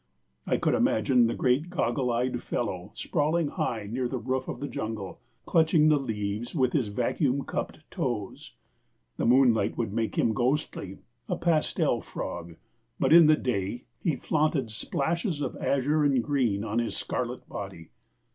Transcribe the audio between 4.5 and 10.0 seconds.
the jungle, clutching the leaves with his vacuum cupped toes. The moonlight would